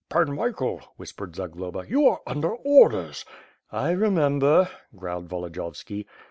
"Pan 0.09 0.33
Michael," 0.35 0.81
whispered 0.97 1.35
Zagloba, 1.35 1.85
"you 1.87 2.07
are 2.07 2.21
under 2.25 2.53
orders." 2.55 3.23
"I 3.71 3.91
remember!" 3.91 4.67
growled 4.97 5.29
Volodiyovski. 5.29 6.07